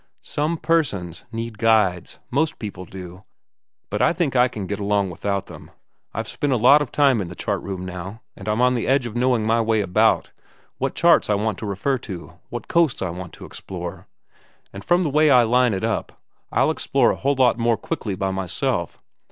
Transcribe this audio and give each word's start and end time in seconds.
"Some 0.23 0.57
persons 0.57 1.25
need 1.31 1.59
guides, 1.59 2.17
most 2.31 2.57
persons 2.57 2.89
do; 2.89 3.23
but 3.91 4.01
I 4.01 4.13
think 4.13 4.35
I 4.35 4.47
can 4.47 4.65
get 4.65 4.79
along 4.79 5.11
without 5.11 5.45
them. 5.45 5.69
I've 6.11 6.27
spent 6.27 6.51
a 6.51 6.55
lot 6.57 6.81
of 6.81 6.91
time 6.91 7.21
in 7.21 7.27
the 7.27 7.35
chart 7.35 7.61
room 7.61 7.85
now, 7.85 8.21
and 8.35 8.49
I'm 8.49 8.61
on 8.61 8.73
the 8.73 8.87
edge 8.87 9.05
of 9.05 9.15
knowing 9.15 9.45
my 9.45 9.61
way 9.61 9.79
about, 9.81 10.31
what 10.79 10.95
charts 10.95 11.29
I 11.29 11.35
want 11.35 11.59
to 11.59 11.67
refer 11.67 11.99
to, 11.99 12.39
what 12.49 12.67
coasts 12.67 13.03
I 13.03 13.11
want 13.11 13.31
to 13.33 13.45
explore. 13.45 14.07
And 14.73 14.83
from 14.83 15.03
the 15.03 15.09
way 15.11 15.29
I 15.29 15.43
line 15.43 15.75
it 15.75 15.83
up, 15.83 16.19
I'll 16.51 16.71
explore 16.71 17.11
a 17.11 17.15
whole 17.15 17.35
lot 17.35 17.59
more 17.59 17.77
quickly 17.77 18.15
by 18.15 18.31
myself. 18.31 18.97